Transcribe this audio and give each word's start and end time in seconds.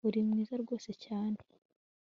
Uri 0.07 0.19
mwiza 0.27 0.53
rwose 0.63 0.91
cyane 1.05 1.39